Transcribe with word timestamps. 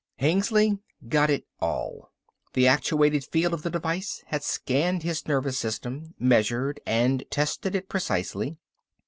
Hengly 0.17 0.79
got 1.07 1.29
it 1.29 1.45
all. 1.59 2.09
The 2.53 2.67
actuated 2.67 3.23
field 3.23 3.53
of 3.53 3.61
the 3.61 3.69
device 3.69 4.23
had 4.25 4.41
scanned 4.43 5.03
his 5.03 5.27
nervous 5.27 5.59
system, 5.59 6.15
measured 6.17 6.79
and 6.87 7.23
tested 7.29 7.75
it 7.75 7.87
precisely. 7.87 8.57